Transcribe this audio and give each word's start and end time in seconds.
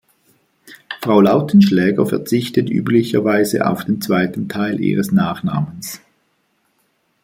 Frau 1.03 1.21
Lautenschläger 1.21 2.07
verzichtet 2.07 2.71
üblicherweise 2.71 3.67
auf 3.67 3.85
den 3.85 4.01
zweiten 4.01 4.49
Teil 4.49 4.79
ihres 4.79 5.11
Nachnamens. 5.11 6.01